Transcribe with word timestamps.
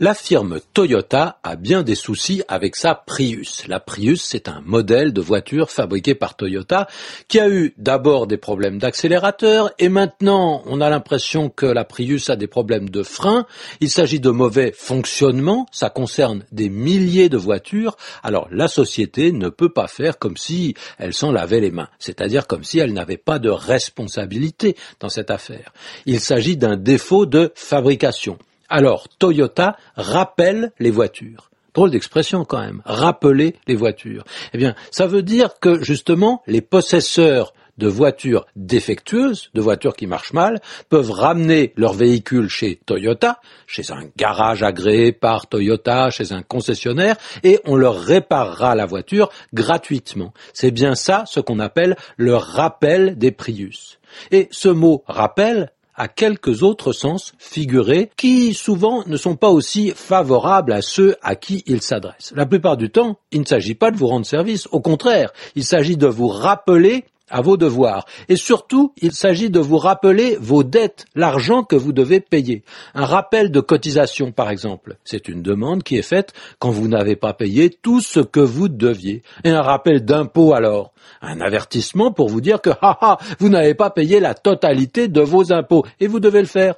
La 0.00 0.14
firme 0.14 0.60
Toyota 0.74 1.40
a 1.42 1.56
bien 1.56 1.82
des 1.82 1.96
soucis 1.96 2.44
avec 2.46 2.76
sa 2.76 2.94
Prius. 2.94 3.66
La 3.66 3.80
Prius, 3.80 4.22
c'est 4.22 4.48
un 4.48 4.62
modèle 4.64 5.12
de 5.12 5.20
voiture 5.20 5.72
fabriqué 5.72 6.14
par 6.14 6.36
Toyota 6.36 6.86
qui 7.26 7.40
a 7.40 7.48
eu 7.48 7.74
d'abord 7.78 8.28
des 8.28 8.36
problèmes 8.36 8.78
d'accélérateur 8.78 9.72
et 9.80 9.88
maintenant 9.88 10.62
on 10.66 10.80
a 10.80 10.88
l'impression 10.88 11.50
que 11.50 11.66
la 11.66 11.84
Prius 11.84 12.30
a 12.30 12.36
des 12.36 12.46
problèmes 12.46 12.90
de 12.90 13.02
frein. 13.02 13.44
Il 13.80 13.90
s'agit 13.90 14.20
de 14.20 14.30
mauvais 14.30 14.72
fonctionnement, 14.72 15.66
ça 15.72 15.90
concerne 15.90 16.44
des 16.52 16.68
milliers 16.68 17.28
de 17.28 17.36
voitures. 17.36 17.96
Alors 18.22 18.46
la 18.52 18.68
société 18.68 19.32
ne 19.32 19.48
peut 19.48 19.72
pas 19.72 19.88
faire 19.88 20.20
comme 20.20 20.36
si 20.36 20.74
elle 20.98 21.12
s'en 21.12 21.32
lavait 21.32 21.58
les 21.58 21.72
mains, 21.72 21.88
c'est-à-dire 21.98 22.46
comme 22.46 22.62
si 22.62 22.78
elle 22.78 22.92
n'avait 22.92 23.16
pas 23.16 23.40
de 23.40 23.50
responsabilité 23.50 24.76
dans 25.00 25.08
cette 25.08 25.32
affaire. 25.32 25.72
Il 26.06 26.20
s'agit 26.20 26.56
d'un 26.56 26.76
défaut 26.76 27.26
de 27.26 27.50
fabrication. 27.56 28.38
Alors, 28.68 29.08
Toyota 29.18 29.76
rappelle 29.96 30.72
les 30.78 30.90
voitures. 30.90 31.50
Drôle 31.74 31.90
d'expression 31.90 32.44
quand 32.44 32.60
même, 32.60 32.82
rappeler 32.84 33.54
les 33.66 33.76
voitures. 33.76 34.24
Eh 34.52 34.58
bien, 34.58 34.74
ça 34.90 35.06
veut 35.06 35.22
dire 35.22 35.60
que 35.60 35.82
justement, 35.82 36.42
les 36.46 36.60
possesseurs 36.60 37.52
de 37.78 37.86
voitures 37.86 38.46
défectueuses, 38.56 39.50
de 39.54 39.60
voitures 39.60 39.94
qui 39.94 40.06
marchent 40.06 40.32
mal, 40.32 40.60
peuvent 40.88 41.12
ramener 41.12 41.72
leur 41.76 41.92
véhicule 41.92 42.48
chez 42.48 42.80
Toyota, 42.84 43.40
chez 43.66 43.92
un 43.92 44.02
garage 44.16 44.62
agréé 44.62 45.12
par 45.12 45.46
Toyota, 45.46 46.10
chez 46.10 46.32
un 46.32 46.42
concessionnaire, 46.42 47.16
et 47.44 47.60
on 47.64 47.76
leur 47.76 47.98
réparera 47.98 48.74
la 48.74 48.86
voiture 48.86 49.30
gratuitement. 49.54 50.34
C'est 50.52 50.72
bien 50.72 50.94
ça 50.94 51.24
ce 51.26 51.40
qu'on 51.40 51.60
appelle 51.60 51.96
le 52.16 52.34
rappel 52.34 53.16
des 53.16 53.30
Prius. 53.30 54.00
Et 54.32 54.48
ce 54.50 54.68
mot 54.68 55.04
rappel 55.06 55.70
à 55.98 56.08
quelques 56.08 56.62
autres 56.62 56.92
sens 56.92 57.34
figurés 57.38 58.10
qui 58.16 58.54
souvent 58.54 59.04
ne 59.06 59.16
sont 59.16 59.36
pas 59.36 59.50
aussi 59.50 59.92
favorables 59.94 60.72
à 60.72 60.80
ceux 60.80 61.16
à 61.22 61.34
qui 61.34 61.62
il 61.66 61.82
s'adresse. 61.82 62.32
La 62.34 62.46
plupart 62.46 62.76
du 62.76 62.88
temps, 62.88 63.18
il 63.32 63.40
ne 63.40 63.46
s'agit 63.46 63.74
pas 63.74 63.90
de 63.90 63.96
vous 63.96 64.06
rendre 64.06 64.24
service, 64.24 64.66
au 64.72 64.80
contraire, 64.80 65.32
il 65.56 65.64
s'agit 65.64 65.96
de 65.96 66.06
vous 66.06 66.28
rappeler 66.28 67.04
à 67.30 67.40
vos 67.40 67.56
devoirs. 67.56 68.06
Et 68.28 68.36
surtout, 68.36 68.92
il 69.00 69.12
s'agit 69.12 69.50
de 69.50 69.60
vous 69.60 69.78
rappeler 69.78 70.36
vos 70.40 70.62
dettes, 70.62 71.06
l'argent 71.14 71.62
que 71.62 71.76
vous 71.76 71.92
devez 71.92 72.20
payer. 72.20 72.62
Un 72.94 73.04
rappel 73.04 73.50
de 73.50 73.60
cotisation, 73.60 74.32
par 74.32 74.50
exemple, 74.50 74.96
c'est 75.04 75.28
une 75.28 75.42
demande 75.42 75.82
qui 75.82 75.96
est 75.96 76.02
faite 76.02 76.32
quand 76.58 76.70
vous 76.70 76.88
n'avez 76.88 77.16
pas 77.16 77.32
payé 77.32 77.70
tout 77.70 78.00
ce 78.00 78.20
que 78.20 78.40
vous 78.40 78.68
deviez. 78.68 79.22
Et 79.44 79.50
un 79.50 79.62
rappel 79.62 80.04
d'impôt 80.04 80.54
alors, 80.54 80.92
un 81.20 81.40
avertissement 81.40 82.12
pour 82.12 82.28
vous 82.28 82.40
dire 82.40 82.60
que 82.60 82.70
ha, 82.82 83.18
vous 83.38 83.48
n'avez 83.48 83.74
pas 83.74 83.90
payé 83.90 84.20
la 84.20 84.34
totalité 84.34 85.08
de 85.08 85.20
vos 85.20 85.52
impôts 85.52 85.84
et 86.00 86.06
vous 86.06 86.20
devez 86.20 86.40
le 86.40 86.46
faire. 86.46 86.74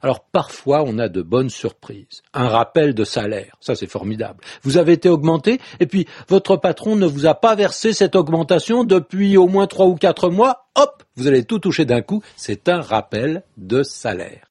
Alors 0.00 0.20
parfois 0.20 0.84
on 0.86 0.98
a 0.98 1.08
de 1.08 1.22
bonnes 1.22 1.50
surprises. 1.50 2.22
Un 2.32 2.48
rappel 2.48 2.94
de 2.94 3.04
salaire, 3.04 3.56
ça 3.60 3.74
c'est 3.74 3.90
formidable. 3.90 4.44
Vous 4.62 4.76
avez 4.76 4.92
été 4.92 5.08
augmenté 5.08 5.60
et 5.80 5.86
puis 5.86 6.06
votre 6.28 6.56
patron 6.56 6.94
ne 6.96 7.06
vous 7.06 7.26
a 7.26 7.34
pas 7.34 7.54
versé 7.54 7.92
cette 7.92 8.14
augmentation 8.14 8.84
depuis 8.84 9.36
au 9.36 9.48
moins 9.48 9.66
trois 9.66 9.86
ou 9.88 9.96
quatre 9.96 10.30
mois. 10.30 10.68
Hop, 10.74 11.02
vous 11.16 11.26
allez 11.26 11.44
tout 11.44 11.58
toucher 11.58 11.84
d'un 11.84 12.02
coup. 12.02 12.22
C'est 12.36 12.68
un 12.68 12.80
rappel 12.80 13.42
de 13.56 13.82
salaire. 13.82 14.47